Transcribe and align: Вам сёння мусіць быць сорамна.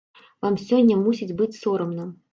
Вам 0.45 0.57
сёння 0.69 0.97
мусіць 1.03 1.37
быць 1.43 1.53
сорамна. 1.63 2.13